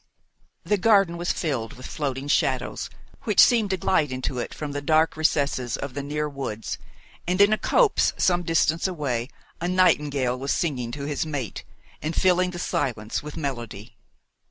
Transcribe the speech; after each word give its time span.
The 0.63 0.79
garden 0.79 1.15
was 1.15 1.31
filled 1.31 1.73
with 1.73 1.85
floating 1.85 2.27
shadows, 2.27 2.89
which 3.21 3.39
seemed 3.39 3.69
to 3.69 3.77
glide 3.77 4.11
into 4.11 4.39
it 4.39 4.51
from 4.51 4.71
the 4.71 4.81
dark 4.81 5.15
recesses 5.15 5.77
of 5.77 5.93
the 5.93 6.01
near 6.01 6.27
woods, 6.27 6.79
and 7.27 7.39
in 7.39 7.53
a 7.53 7.57
copse 7.59 8.11
some 8.17 8.41
distance 8.41 8.87
away 8.87 9.29
a 9.61 9.67
nightingale 9.67 10.39
was 10.39 10.51
singing 10.53 10.89
to 10.93 11.03
his 11.03 11.23
mate, 11.23 11.63
and 12.01 12.15
filling 12.15 12.49
the 12.49 12.57
silence 12.57 13.21
with 13.21 13.37
melody. 13.37 13.95